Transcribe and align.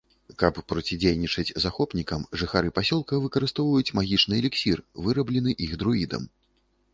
Каб 0.43 0.55
процідзейнічаць 0.71 1.55
захопнікам 1.65 2.25
жыхары 2.43 2.71
пасёлка 2.77 3.19
выкарыстоўваюць 3.27 3.93
магічны 4.01 4.41
эліксір, 4.41 4.77
выраблены 5.09 5.51
іх 5.69 5.77
друідам. 5.85 6.27